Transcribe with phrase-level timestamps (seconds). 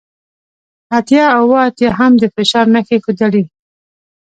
[0.97, 3.43] اتیا اوه اتیا هم د فشار نښې ښودلې